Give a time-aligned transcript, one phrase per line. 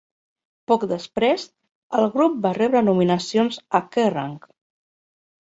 [0.69, 1.43] Poc després,
[1.99, 4.35] el grup va rebre nominacions a "Kerrang!".